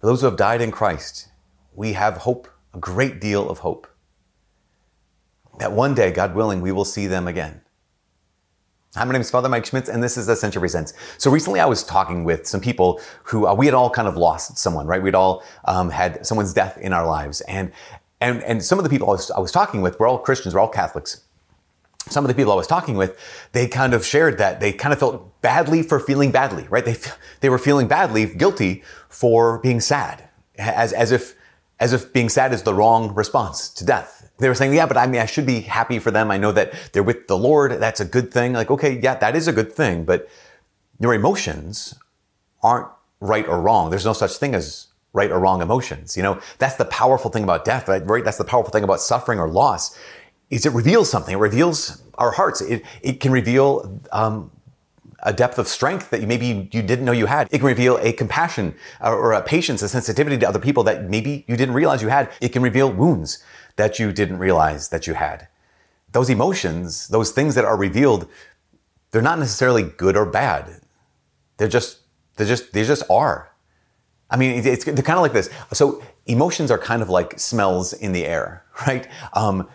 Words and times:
For 0.00 0.06
those 0.06 0.22
who 0.22 0.26
have 0.26 0.36
died 0.36 0.62
in 0.62 0.70
Christ, 0.70 1.28
we 1.74 1.92
have 1.92 2.16
hope, 2.16 2.48
a 2.72 2.78
great 2.78 3.20
deal 3.20 3.50
of 3.50 3.58
hope. 3.58 3.86
That 5.58 5.72
one 5.72 5.94
day, 5.94 6.10
God 6.10 6.34
willing, 6.34 6.62
we 6.62 6.72
will 6.72 6.86
see 6.86 7.06
them 7.06 7.28
again. 7.28 7.60
Hi, 8.96 9.04
my 9.04 9.12
name 9.12 9.20
is 9.20 9.30
Father 9.30 9.50
Mike 9.50 9.66
Schmitz, 9.66 9.90
and 9.90 10.02
this 10.02 10.16
is 10.16 10.26
Ascension 10.26 10.60
Presents. 10.60 10.94
So 11.18 11.30
recently, 11.30 11.60
I 11.60 11.66
was 11.66 11.84
talking 11.84 12.24
with 12.24 12.46
some 12.46 12.62
people 12.62 12.98
who 13.24 13.46
uh, 13.46 13.52
we 13.52 13.66
had 13.66 13.74
all 13.74 13.90
kind 13.90 14.08
of 14.08 14.16
lost 14.16 14.56
someone, 14.56 14.86
right? 14.86 15.02
We'd 15.02 15.14
all 15.14 15.44
um, 15.66 15.90
had 15.90 16.24
someone's 16.26 16.54
death 16.54 16.78
in 16.78 16.94
our 16.94 17.06
lives, 17.06 17.42
and 17.42 17.70
and 18.22 18.42
and 18.44 18.64
some 18.64 18.78
of 18.78 18.84
the 18.84 18.90
people 18.90 19.08
I 19.10 19.12
was, 19.12 19.30
I 19.30 19.38
was 19.38 19.52
talking 19.52 19.82
with 19.82 20.00
were 20.00 20.06
all 20.06 20.18
Christians, 20.18 20.54
were 20.54 20.60
all 20.60 20.68
Catholics. 20.68 21.24
Some 22.08 22.24
of 22.24 22.28
the 22.28 22.34
people 22.34 22.52
I 22.52 22.56
was 22.56 22.66
talking 22.66 22.96
with, 22.96 23.18
they 23.52 23.68
kind 23.68 23.94
of 23.94 24.04
shared 24.04 24.38
that 24.38 24.58
they 24.58 24.72
kind 24.72 24.92
of 24.92 24.98
felt 24.98 25.40
badly 25.42 25.82
for 25.82 26.00
feeling 26.00 26.30
badly, 26.30 26.66
right? 26.68 26.84
They 26.84 26.96
they 27.40 27.48
were 27.48 27.58
feeling 27.58 27.88
badly, 27.88 28.26
guilty 28.26 28.82
for 29.08 29.58
being 29.58 29.80
sad, 29.80 30.28
as 30.58 30.92
as 30.92 31.12
if 31.12 31.36
as 31.78 31.92
if 31.92 32.12
being 32.12 32.28
sad 32.28 32.52
is 32.52 32.62
the 32.62 32.74
wrong 32.74 33.14
response 33.14 33.68
to 33.70 33.84
death 33.84 34.20
they 34.40 34.48
were 34.48 34.54
saying, 34.54 34.74
yeah, 34.74 34.86
but 34.86 34.96
I 34.96 35.06
mean, 35.06 35.20
I 35.20 35.26
should 35.26 35.46
be 35.46 35.60
happy 35.60 35.98
for 35.98 36.10
them. 36.10 36.30
I 36.30 36.38
know 36.38 36.50
that 36.52 36.72
they're 36.92 37.02
with 37.02 37.28
the 37.28 37.36
Lord. 37.36 37.72
That's 37.72 38.00
a 38.00 38.04
good 38.04 38.32
thing. 38.32 38.54
Like, 38.54 38.70
okay, 38.70 38.98
yeah, 39.00 39.14
that 39.16 39.36
is 39.36 39.46
a 39.46 39.52
good 39.52 39.72
thing, 39.72 40.04
but 40.04 40.28
your 40.98 41.14
emotions 41.14 41.94
aren't 42.62 42.88
right 43.20 43.46
or 43.46 43.60
wrong. 43.60 43.90
There's 43.90 44.06
no 44.06 44.14
such 44.14 44.32
thing 44.36 44.54
as 44.54 44.88
right 45.12 45.30
or 45.30 45.38
wrong 45.38 45.60
emotions. 45.60 46.16
You 46.16 46.22
know, 46.22 46.40
that's 46.58 46.76
the 46.76 46.86
powerful 46.86 47.30
thing 47.30 47.44
about 47.44 47.64
death, 47.64 47.86
right? 47.88 48.24
That's 48.24 48.38
the 48.38 48.44
powerful 48.44 48.70
thing 48.70 48.84
about 48.84 49.00
suffering 49.00 49.38
or 49.38 49.48
loss 49.48 49.96
is 50.50 50.66
it 50.66 50.72
reveals 50.72 51.10
something. 51.10 51.34
It 51.34 51.38
reveals 51.38 52.02
our 52.14 52.32
hearts. 52.32 52.60
It, 52.60 52.84
it 53.02 53.20
can 53.20 53.32
reveal, 53.32 54.00
um, 54.12 54.50
a 55.22 55.32
depth 55.32 55.58
of 55.58 55.68
strength 55.68 56.10
that 56.10 56.22
maybe 56.22 56.68
you 56.72 56.82
didn't 56.82 57.04
know 57.04 57.12
you 57.12 57.26
had. 57.26 57.46
It 57.50 57.58
can 57.58 57.66
reveal 57.66 57.98
a 57.98 58.12
compassion 58.12 58.74
or 59.02 59.32
a 59.32 59.42
patience, 59.42 59.82
a 59.82 59.88
sensitivity 59.88 60.38
to 60.38 60.48
other 60.48 60.58
people 60.58 60.82
that 60.84 61.10
maybe 61.10 61.44
you 61.46 61.56
didn't 61.56 61.74
realize 61.74 62.02
you 62.02 62.08
had. 62.08 62.30
It 62.40 62.50
can 62.50 62.62
reveal 62.62 62.90
wounds 62.90 63.42
that 63.76 63.98
you 63.98 64.12
didn't 64.12 64.38
realize 64.38 64.88
that 64.88 65.06
you 65.06 65.14
had. 65.14 65.48
Those 66.12 66.30
emotions, 66.30 67.08
those 67.08 67.32
things 67.32 67.54
that 67.54 67.64
are 67.64 67.76
revealed, 67.76 68.28
they're 69.10 69.22
not 69.22 69.38
necessarily 69.38 69.82
good 69.82 70.16
or 70.16 70.26
bad. 70.26 70.80
They're 71.56 71.68
just, 71.68 71.98
they're 72.36 72.46
just, 72.46 72.72
they 72.72 72.84
just 72.84 73.02
are. 73.10 73.50
I 74.30 74.36
mean, 74.36 74.64
it's, 74.64 74.84
they're 74.84 74.94
kind 74.94 75.18
of 75.18 75.22
like 75.22 75.32
this. 75.32 75.50
So 75.72 76.02
emotions 76.26 76.70
are 76.70 76.78
kind 76.78 77.02
of 77.02 77.10
like 77.10 77.38
smells 77.38 77.92
in 77.92 78.12
the 78.12 78.24
air, 78.24 78.64
right? 78.86 79.06
Um, 79.34 79.68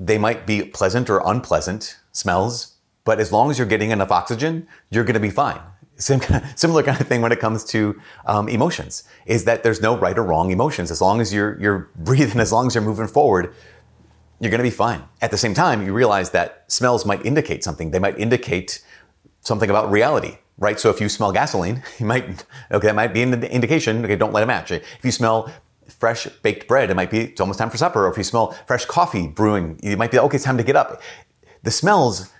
they 0.00 0.16
might 0.16 0.46
be 0.46 0.62
pleasant 0.62 1.10
or 1.10 1.22
unpleasant 1.26 1.98
smells, 2.12 2.76
but 3.04 3.20
as 3.20 3.30
long 3.30 3.50
as 3.50 3.58
you're 3.58 3.66
getting 3.66 3.90
enough 3.90 4.10
oxygen, 4.10 4.66
you're 4.90 5.04
going 5.04 5.14
to 5.14 5.20
be 5.20 5.30
fine. 5.30 5.60
Similar 5.98 6.82
kind 6.82 6.98
of 6.98 7.06
thing 7.06 7.20
when 7.20 7.30
it 7.30 7.40
comes 7.40 7.62
to 7.66 8.00
um, 8.24 8.48
emotions 8.48 9.04
is 9.26 9.44
that 9.44 9.62
there's 9.62 9.82
no 9.82 9.98
right 9.98 10.16
or 10.16 10.24
wrong 10.24 10.50
emotions. 10.50 10.90
As 10.90 11.02
long 11.02 11.20
as 11.20 11.32
you're, 11.34 11.60
you're 11.60 11.90
breathing, 11.96 12.40
as 12.40 12.50
long 12.50 12.66
as 12.66 12.74
you're 12.74 12.82
moving 12.82 13.06
forward, 13.06 13.54
you're 14.40 14.50
going 14.50 14.58
to 14.58 14.64
be 14.64 14.70
fine. 14.70 15.04
At 15.20 15.30
the 15.30 15.36
same 15.36 15.52
time, 15.52 15.84
you 15.84 15.92
realize 15.92 16.30
that 16.30 16.64
smells 16.68 17.04
might 17.04 17.24
indicate 17.26 17.62
something. 17.62 17.90
They 17.90 17.98
might 17.98 18.18
indicate 18.18 18.82
something 19.42 19.68
about 19.68 19.90
reality, 19.90 20.38
right? 20.56 20.80
So 20.80 20.88
if 20.88 20.98
you 20.98 21.10
smell 21.10 21.30
gasoline, 21.30 21.82
you 21.98 22.06
might, 22.06 22.46
okay, 22.72 22.86
that 22.86 22.94
might 22.96 23.12
be 23.12 23.20
an 23.20 23.44
indication, 23.44 24.02
okay, 24.02 24.16
don't 24.16 24.32
let 24.32 24.42
it 24.42 24.46
match. 24.46 24.70
If 24.70 25.04
you 25.04 25.10
smell 25.10 25.52
fresh 25.90 26.26
baked 26.42 26.66
bread, 26.68 26.90
it 26.90 26.94
might 26.94 27.10
be, 27.10 27.20
it's 27.20 27.40
almost 27.40 27.58
time 27.58 27.70
for 27.70 27.76
supper. 27.76 28.06
Or 28.06 28.10
if 28.10 28.16
you 28.16 28.24
smell 28.24 28.52
fresh 28.66 28.84
coffee 28.84 29.26
brewing, 29.26 29.78
you 29.82 29.96
might 29.96 30.10
be, 30.10 30.18
okay, 30.18 30.36
it's 30.36 30.44
time 30.44 30.56
to 30.56 30.64
get 30.64 30.76
up. 30.76 31.02
The 31.62 31.70
smells 31.70 32.30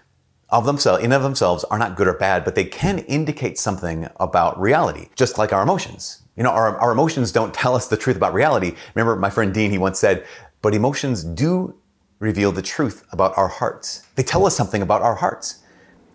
of 0.48 0.66
themselves, 0.66 1.04
in 1.04 1.12
of 1.12 1.22
themselves, 1.22 1.64
are 1.64 1.78
not 1.78 1.96
good 1.96 2.08
or 2.08 2.14
bad, 2.14 2.44
but 2.44 2.54
they 2.54 2.64
can 2.64 3.00
indicate 3.00 3.58
something 3.58 4.08
about 4.16 4.60
reality, 4.60 5.08
just 5.14 5.38
like 5.38 5.52
our 5.52 5.62
emotions. 5.62 6.22
You 6.36 6.42
know, 6.42 6.50
our, 6.50 6.76
our 6.78 6.92
emotions 6.92 7.32
don't 7.32 7.52
tell 7.52 7.74
us 7.74 7.86
the 7.88 7.96
truth 7.96 8.16
about 8.16 8.34
reality. 8.34 8.74
Remember 8.94 9.14
my 9.16 9.30
friend 9.30 9.52
Dean, 9.52 9.70
he 9.70 9.78
once 9.78 9.98
said, 9.98 10.26
but 10.62 10.74
emotions 10.74 11.22
do 11.22 11.74
reveal 12.18 12.52
the 12.52 12.62
truth 12.62 13.04
about 13.12 13.36
our 13.36 13.48
hearts. 13.48 14.06
They 14.14 14.22
tell 14.22 14.46
us 14.46 14.56
something 14.56 14.82
about 14.82 15.02
our 15.02 15.14
hearts. 15.14 15.62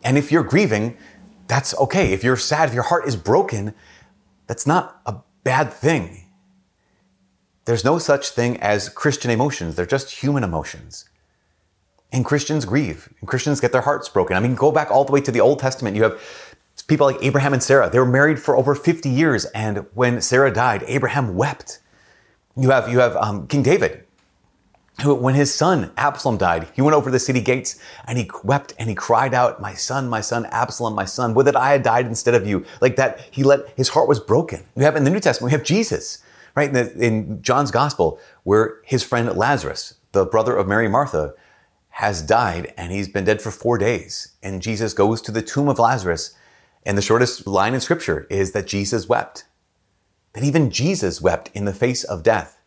And 0.04 0.18
if 0.18 0.32
you're 0.32 0.44
grieving, 0.44 0.98
that's 1.48 1.76
okay. 1.78 2.14
If 2.14 2.24
you're 2.24 2.38
sad, 2.38 2.70
if 2.70 2.76
your 2.76 2.84
heart 2.84 3.08
is 3.08 3.16
broken, 3.16 3.74
that's 4.48 4.68
not 4.68 5.02
a 5.06 5.18
bad 5.44 5.72
thing. 5.72 6.25
There's 7.66 7.84
no 7.84 7.98
such 7.98 8.30
thing 8.30 8.58
as 8.58 8.90
Christian 8.90 9.32
emotions. 9.32 9.76
They're 9.76 9.86
just 9.86 10.12
human 10.12 10.44
emotions. 10.44 11.10
And 12.12 12.24
Christians 12.24 12.64
grieve. 12.64 13.10
And 13.20 13.28
Christians 13.28 13.60
get 13.60 13.72
their 13.72 13.82
hearts 13.82 14.08
broken. 14.08 14.38
I 14.38 14.40
mean, 14.40 14.56
go 14.56 14.72
back 14.72 14.92
all 14.92 15.04
the 15.04 15.12
way 15.12 15.22
to 15.22 15.32
the 15.32 15.42
Old 15.42 15.60
Testament. 15.60 15.96
You 15.96 16.04
have 16.04 16.22
people 16.88 17.08
like 17.08 17.18
Abraham 17.22 17.54
and 17.54 17.64
Sarah. 17.64 17.90
They 17.90 18.00
were 18.00 18.06
married 18.06 18.40
for 18.40 18.56
over 18.56 18.76
50 18.76 19.10
years. 19.10 19.46
And 19.46 19.86
when 19.96 20.22
Sarah 20.22 20.54
died, 20.54 20.84
Abraham 20.88 21.36
wept. 21.36 21.80
You 22.56 22.70
have, 22.70 22.90
you 22.90 23.00
have 23.00 23.16
um, 23.18 23.48
King 23.48 23.64
David, 23.64 24.06
who, 25.02 25.14
when 25.14 25.36
his 25.36 25.54
son 25.54 25.92
Absalom 25.98 26.38
died, 26.38 26.68
he 26.74 26.82
went 26.82 26.96
over 26.96 27.12
the 27.12 27.20
city 27.20 27.42
gates 27.42 27.80
and 28.08 28.18
he 28.18 28.30
wept 28.44 28.74
and 28.80 28.88
he 28.88 28.96
cried 28.96 29.34
out, 29.34 29.60
My 29.60 29.74
son, 29.74 30.08
my 30.08 30.22
son, 30.22 30.46
Absalom, 30.46 30.96
my 30.96 31.04
son, 31.04 31.34
would 31.34 31.48
that 31.48 31.58
I 31.58 31.72
had 31.72 31.84
died 31.84 32.06
instead 32.06 32.34
of 32.34 32.48
you. 32.48 32.66
Like 32.80 32.96
that, 32.96 33.28
he 33.32 33.44
let, 33.44 33.68
his 33.76 33.90
heart 33.90 34.08
was 34.08 34.22
broken. 34.22 34.64
We 34.76 34.86
have 34.86 34.96
in 34.96 35.04
the 35.04 35.10
New 35.10 35.20
Testament, 35.20 35.52
we 35.52 35.58
have 35.58 35.66
Jesus, 35.66 36.20
right? 36.56 36.70
In, 36.70 36.74
the, 36.74 37.06
in 37.06 37.42
John's 37.42 37.72
gospel, 37.72 38.20
where 38.44 38.80
his 38.84 39.04
friend 39.04 39.36
Lazarus, 39.36 39.96
the 40.14 40.26
brother 40.26 40.56
of 40.56 40.68
Mary 40.68 40.88
Martha, 40.88 41.34
has 41.90 42.22
died 42.22 42.74
and 42.76 42.92
he's 42.92 43.08
been 43.08 43.24
dead 43.24 43.42
for 43.42 43.52
four 43.52 43.78
days. 43.78 44.34
And 44.44 44.62
Jesus 44.62 44.94
goes 44.94 45.22
to 45.22 45.32
the 45.32 45.42
tomb 45.42 45.70
of 45.70 45.80
Lazarus. 45.80 46.36
And 46.86 46.98
the 46.98 47.02
shortest 47.02 47.48
line 47.48 47.74
in 47.74 47.82
scripture 47.82 48.28
is 48.30 48.52
that 48.52 48.68
Jesus 48.68 49.08
wept. 49.08 49.46
That 50.34 50.44
even 50.44 50.70
Jesus 50.70 51.22
wept 51.22 51.50
in 51.54 51.66
the 51.66 51.74
face 51.74 52.04
of 52.04 52.22
death. 52.22 52.62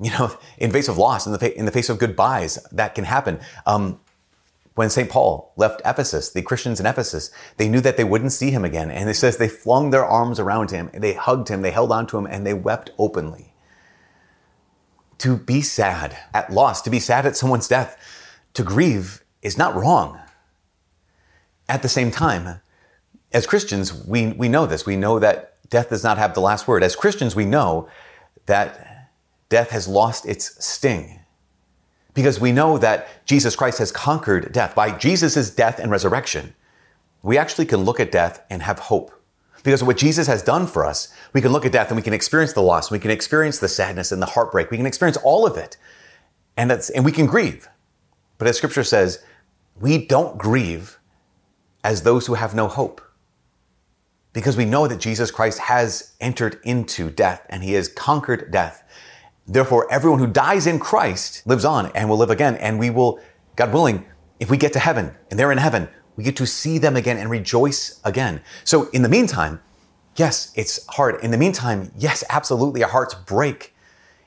You 0.00 0.10
know, 0.12 0.38
in 0.58 0.70
face 0.70 0.88
of 0.88 0.96
loss, 0.96 1.26
in 1.26 1.32
the, 1.32 1.38
fa- 1.38 1.58
in 1.58 1.64
the 1.64 1.72
face 1.72 1.88
of 1.88 1.98
goodbyes, 1.98 2.56
that 2.70 2.94
can 2.94 3.04
happen. 3.04 3.40
Um, 3.66 4.00
when 4.76 4.90
St. 4.90 5.08
Paul 5.08 5.52
left 5.56 5.80
Ephesus, 5.86 6.30
the 6.30 6.42
Christians 6.42 6.78
in 6.78 6.86
Ephesus, 6.86 7.30
they 7.56 7.66
knew 7.66 7.80
that 7.80 7.96
they 7.96 8.04
wouldn't 8.04 8.32
see 8.32 8.50
him 8.50 8.62
again. 8.62 8.90
And 8.90 9.08
it 9.08 9.14
says 9.14 9.38
they 9.38 9.48
flung 9.48 9.88
their 9.88 10.04
arms 10.04 10.38
around 10.38 10.70
him, 10.70 10.90
they 10.92 11.14
hugged 11.14 11.48
him, 11.48 11.62
they 11.62 11.70
held 11.70 11.90
onto 11.90 12.18
him, 12.18 12.26
and 12.26 12.46
they 12.46 12.52
wept 12.52 12.90
openly. 12.98 13.54
To 15.18 15.38
be 15.38 15.62
sad 15.62 16.18
at 16.34 16.52
loss, 16.52 16.82
to 16.82 16.90
be 16.90 17.00
sad 17.00 17.24
at 17.24 17.38
someone's 17.38 17.68
death, 17.68 17.96
to 18.52 18.62
grieve 18.62 19.24
is 19.40 19.56
not 19.56 19.74
wrong. 19.74 20.20
At 21.70 21.80
the 21.80 21.88
same 21.88 22.10
time, 22.10 22.60
as 23.32 23.46
Christians, 23.46 23.94
we, 24.06 24.28
we 24.32 24.50
know 24.50 24.66
this. 24.66 24.84
We 24.84 24.96
know 24.96 25.18
that 25.18 25.54
death 25.70 25.88
does 25.88 26.04
not 26.04 26.18
have 26.18 26.34
the 26.34 26.40
last 26.40 26.68
word. 26.68 26.82
As 26.82 26.94
Christians, 26.94 27.34
we 27.34 27.46
know 27.46 27.88
that 28.44 29.08
death 29.48 29.70
has 29.70 29.88
lost 29.88 30.26
its 30.26 30.62
sting. 30.62 31.20
Because 32.16 32.40
we 32.40 32.50
know 32.50 32.78
that 32.78 33.24
Jesus 33.26 33.54
Christ 33.54 33.78
has 33.78 33.92
conquered 33.92 34.50
death. 34.50 34.74
By 34.74 34.90
Jesus' 34.96 35.50
death 35.50 35.78
and 35.78 35.90
resurrection, 35.92 36.54
we 37.22 37.36
actually 37.36 37.66
can 37.66 37.84
look 37.84 38.00
at 38.00 38.10
death 38.10 38.42
and 38.48 38.62
have 38.62 38.78
hope. 38.78 39.12
Because 39.62 39.82
of 39.82 39.86
what 39.86 39.98
Jesus 39.98 40.26
has 40.26 40.42
done 40.42 40.66
for 40.66 40.86
us, 40.86 41.12
we 41.34 41.42
can 41.42 41.52
look 41.52 41.66
at 41.66 41.72
death 41.72 41.88
and 41.88 41.96
we 41.96 42.02
can 42.02 42.14
experience 42.14 42.54
the 42.54 42.62
loss, 42.62 42.90
we 42.90 42.98
can 42.98 43.10
experience 43.10 43.58
the 43.58 43.68
sadness 43.68 44.12
and 44.12 44.22
the 44.22 44.26
heartbreak, 44.26 44.70
we 44.70 44.78
can 44.78 44.86
experience 44.86 45.18
all 45.18 45.46
of 45.46 45.58
it. 45.58 45.76
And, 46.56 46.70
that's, 46.70 46.88
and 46.88 47.04
we 47.04 47.12
can 47.12 47.26
grieve. 47.26 47.68
But 48.38 48.48
as 48.48 48.56
scripture 48.56 48.84
says, 48.84 49.22
we 49.78 50.06
don't 50.06 50.38
grieve 50.38 50.98
as 51.84 52.02
those 52.02 52.26
who 52.26 52.34
have 52.34 52.54
no 52.54 52.66
hope. 52.66 53.02
Because 54.32 54.56
we 54.56 54.64
know 54.64 54.86
that 54.86 55.00
Jesus 55.00 55.30
Christ 55.30 55.58
has 55.58 56.14
entered 56.20 56.60
into 56.62 57.10
death 57.10 57.44
and 57.50 57.62
he 57.62 57.74
has 57.74 57.88
conquered 57.88 58.50
death. 58.50 58.84
Therefore, 59.46 59.86
everyone 59.92 60.18
who 60.18 60.26
dies 60.26 60.66
in 60.66 60.78
Christ 60.78 61.46
lives 61.46 61.64
on 61.64 61.92
and 61.94 62.08
will 62.08 62.16
live 62.16 62.30
again. 62.30 62.56
And 62.56 62.78
we 62.78 62.90
will, 62.90 63.20
God 63.54 63.72
willing, 63.72 64.04
if 64.40 64.50
we 64.50 64.56
get 64.56 64.72
to 64.72 64.78
heaven 64.78 65.14
and 65.30 65.38
they're 65.38 65.52
in 65.52 65.58
heaven, 65.58 65.88
we 66.16 66.24
get 66.24 66.36
to 66.36 66.46
see 66.46 66.78
them 66.78 66.96
again 66.96 67.16
and 67.16 67.30
rejoice 67.30 68.00
again. 68.04 68.40
So 68.64 68.88
in 68.90 69.02
the 69.02 69.08
meantime, 69.08 69.60
yes, 70.16 70.52
it's 70.56 70.84
hard. 70.86 71.22
In 71.22 71.30
the 71.30 71.38
meantime, 71.38 71.92
yes, 71.96 72.24
absolutely, 72.28 72.82
our 72.82 72.90
hearts 72.90 73.14
break. 73.14 73.74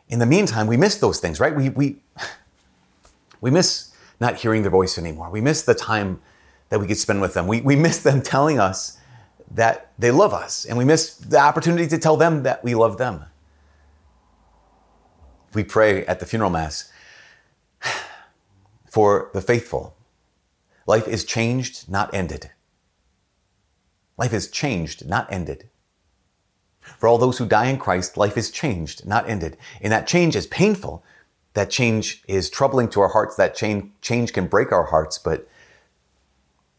In 0.07 0.19
the 0.19 0.25
meantime, 0.25 0.68
we 0.68 0.77
miss 0.77 0.95
those 0.95 1.19
things, 1.19 1.39
right? 1.39 1.56
We, 1.56 1.69
we, 1.69 1.98
we 3.42 3.51
miss 3.51 3.94
not 4.19 4.38
hearing 4.38 4.62
their 4.62 4.72
voice 4.72 4.98
anymore. 4.98 5.30
We 5.30 5.42
miss 5.42 5.62
the 5.62 5.75
time 5.75 6.22
that 6.69 6.80
we 6.80 6.88
could 6.88 6.98
spend 6.98 7.22
with 7.22 7.33
them. 7.33 7.48
We, 7.48 7.62
we 7.62 7.75
miss 7.75 8.00
them 8.00 8.22
telling 8.24 8.60
us 8.60 8.98
that 9.51 9.92
they 9.98 10.12
love 10.12 10.33
us, 10.33 10.65
and 10.65 10.77
we 10.77 10.86
miss 10.86 11.15
the 11.15 11.39
opportunity 11.39 11.88
to 11.88 11.98
tell 11.98 12.18
them 12.18 12.44
that 12.44 12.63
we 12.63 12.75
love 12.75 12.98
them. 12.98 13.25
We 15.54 15.63
pray 15.63 16.06
at 16.06 16.19
the 16.19 16.25
funeral 16.25 16.50
mass 16.50 16.92
for 18.90 19.30
the 19.34 19.42
faithful. 19.42 19.96
Life 20.86 21.07
is 21.07 21.24
changed, 21.24 21.90
not 21.90 22.13
ended. 22.13 22.51
Life 24.18 24.34
is 24.34 24.50
changed, 24.50 25.07
not 25.07 25.31
ended. 25.31 25.69
For 26.98 27.07
all 27.07 27.18
those 27.18 27.38
who 27.38 27.46
die 27.46 27.68
in 27.68 27.78
Christ, 27.78 28.18
life 28.18 28.38
is 28.38 28.51
changed, 28.51 29.06
not 29.06 29.30
ended. 29.30 29.57
And 29.81 29.94
that 29.94 30.07
change 30.07 30.36
is 30.36 30.48
painful 30.48 31.04
that 31.54 31.69
change 31.69 32.24
is 32.28 32.50
troubling 32.50 32.90
to 32.90 33.01
our 33.01 33.10
hearts. 33.10 33.36
That 33.36 33.56
change, 33.56 33.92
change 34.01 34.34
can 34.34 34.48
break 34.48 34.72
our 34.72 34.86
hearts, 34.86 35.18
but 35.18 35.48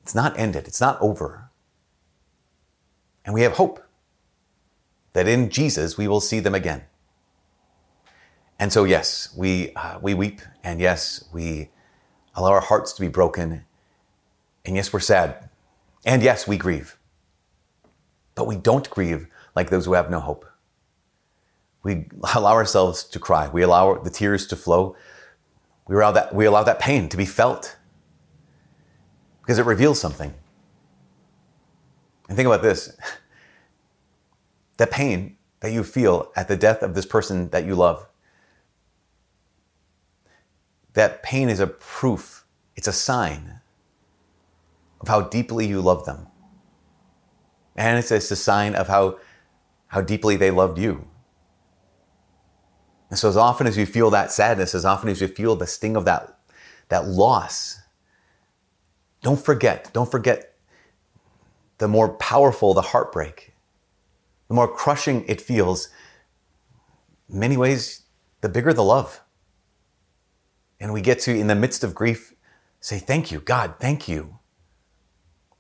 it's 0.03 0.15
not 0.15 0.39
ended. 0.39 0.67
It's 0.67 0.81
not 0.81 1.01
over. 1.01 1.51
And 3.25 3.35
we 3.35 3.43
have 3.43 3.53
hope. 3.53 3.85
that 5.13 5.27
in 5.27 5.51
Jesus 5.51 5.99
we 5.99 6.07
will 6.07 6.21
see 6.21 6.39
them 6.39 6.55
again. 6.55 6.85
And 8.61 8.71
so, 8.71 8.85
yes, 8.85 9.33
we, 9.35 9.73
uh, 9.75 9.99
we 10.03 10.13
weep, 10.13 10.43
and 10.63 10.81
yes, 10.81 11.25
we 11.33 11.71
allow 12.35 12.51
our 12.51 12.61
hearts 12.61 12.93
to 12.93 13.01
be 13.01 13.09
broken, 13.09 13.65
and 14.67 14.77
yes, 14.77 14.93
we're 14.93 15.01
sad, 15.01 15.49
and 16.05 16.23
yes, 16.23 16.47
we 16.47 16.59
grieve. 16.59 16.99
But 18.35 18.47
we 18.47 18.57
don't 18.57 18.89
grieve 18.91 19.29
like 19.57 19.71
those 19.71 19.87
who 19.87 19.95
have 19.95 20.11
no 20.11 20.21
hope. 20.21 20.45
We 21.83 22.09
allow 22.35 22.53
ourselves 22.53 23.03
to 23.05 23.19
cry. 23.19 23.49
We 23.49 23.63
allow 23.63 23.95
the 23.95 24.11
tears 24.11 24.47
to 24.49 24.57
flow. 24.57 24.95
We 25.89 25.97
allow 25.97 26.13
that, 26.13 26.35
we 26.35 26.45
allow 26.45 26.63
that 26.63 26.79
pain 26.79 27.09
to 27.09 27.17
be 27.17 27.25
felt 27.25 27.79
because 29.41 29.59
it 29.59 29.65
reveals 29.65 29.99
something. 29.99 30.35
And 32.29 32.37
think 32.37 32.47
about 32.47 32.61
this 32.61 32.95
the 34.77 34.87
pain 34.87 35.39
that 35.61 35.73
you 35.73 35.83
feel 35.83 36.31
at 36.37 36.47
the 36.47 36.57
death 36.57 36.83
of 36.83 36.95
this 36.95 37.07
person 37.07 37.49
that 37.51 37.65
you 37.65 37.75
love, 37.75 38.07
that 41.01 41.23
pain 41.23 41.49
is 41.49 41.61
a 41.61 41.67
proof, 41.67 42.45
it's 42.77 42.87
a 42.87 42.93
sign 42.93 43.63
of 45.01 45.09
how 45.09 45.23
deeply 45.23 45.67
you 45.67 45.81
love 45.81 46.05
them. 46.05 46.27
And 47.75 47.99
it's, 47.99 48.11
it's 48.11 48.31
a 48.31 48.37
sign 48.37 48.75
of 48.75 48.87
how, 48.87 49.17
how 49.87 50.03
deeply 50.03 50.37
they 50.37 50.51
loved 50.51 50.77
you. 50.79 51.09
And 53.09 53.19
so, 53.19 53.31
as 53.31 53.37
often 53.39 53.67
as 53.67 53.79
you 53.79 53.87
feel 53.87 54.11
that 54.11 54.31
sadness, 54.31 54.75
as 54.75 54.85
often 54.85 55.09
as 55.09 55.23
you 55.23 55.27
feel 55.27 55.57
the 55.57 55.67
sting 55.67 55.97
of 55.97 56.05
that, 56.05 56.39
that 56.91 57.09
loss, 57.09 57.81
don't 59.23 59.41
forget, 59.43 59.91
don't 59.95 60.11
forget 60.11 60.55
the 61.79 61.89
more 61.89 62.11
powerful 62.11 62.75
the 62.75 62.83
heartbreak, 62.83 63.55
the 64.49 64.55
more 64.55 64.69
crushing 64.69 65.25
it 65.27 65.41
feels. 65.41 65.89
In 67.31 67.39
many 67.39 67.57
ways, 67.57 68.03
the 68.43 68.51
bigger 68.51 68.75
the 68.75 68.85
love. 68.85 69.23
And 70.81 70.93
we 70.93 71.03
get 71.03 71.21
to, 71.21 71.37
in 71.39 71.47
the 71.47 71.55
midst 71.55 71.85
of 71.85 71.95
grief, 71.95 72.35
say, 72.81 72.99
Thank 72.99 73.31
you, 73.31 73.41
God, 73.41 73.75
thank 73.79 74.09
you 74.09 74.39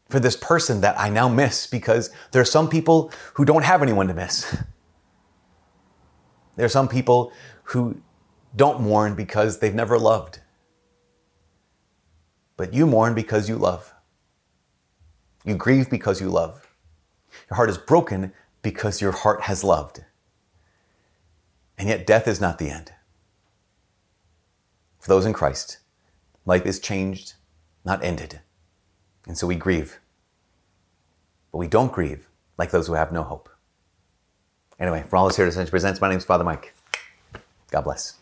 for 0.08 0.18
this 0.18 0.36
person 0.36 0.80
that 0.80 0.98
I 0.98 1.10
now 1.10 1.28
miss 1.28 1.66
because 1.66 2.10
there 2.32 2.42
are 2.42 2.46
some 2.46 2.68
people 2.68 3.12
who 3.34 3.44
don't 3.44 3.64
have 3.64 3.82
anyone 3.82 4.08
to 4.08 4.14
miss. 4.14 4.56
There 6.56 6.66
are 6.66 6.68
some 6.68 6.88
people 6.88 7.32
who 7.64 8.02
don't 8.54 8.82
mourn 8.82 9.14
because 9.14 9.60
they've 9.60 9.74
never 9.74 9.98
loved. 9.98 10.40
But 12.58 12.74
you 12.74 12.86
mourn 12.86 13.14
because 13.14 13.48
you 13.48 13.56
love. 13.56 13.94
You 15.44 15.54
grieve 15.54 15.88
because 15.88 16.20
you 16.20 16.28
love. 16.28 16.68
Your 17.48 17.56
heart 17.56 17.70
is 17.70 17.78
broken 17.78 18.32
because 18.60 19.00
your 19.00 19.12
heart 19.12 19.42
has 19.42 19.64
loved. 19.64 20.04
And 21.78 21.88
yet, 21.88 22.06
death 22.06 22.28
is 22.28 22.42
not 22.42 22.58
the 22.58 22.68
end. 22.68 22.92
For 25.00 25.08
those 25.08 25.24
in 25.24 25.32
Christ, 25.32 25.78
life 26.44 26.66
is 26.66 26.78
changed, 26.78 27.32
not 27.84 28.04
ended. 28.04 28.40
And 29.26 29.36
so 29.36 29.46
we 29.46 29.56
grieve. 29.56 29.98
But 31.50 31.58
we 31.58 31.68
don't 31.68 31.90
grieve 31.90 32.28
like 32.58 32.70
those 32.70 32.86
who 32.86 32.92
have 32.92 33.10
no 33.10 33.22
hope. 33.22 33.48
Anyway, 34.78 35.04
for 35.08 35.16
all 35.16 35.26
us 35.26 35.36
here 35.36 35.46
to 35.46 35.50
Ascension 35.50 35.70
Presents, 35.70 36.00
my 36.00 36.08
name 36.08 36.18
is 36.18 36.24
Father 36.24 36.44
Mike. 36.44 36.74
God 37.70 37.82
bless. 37.82 38.19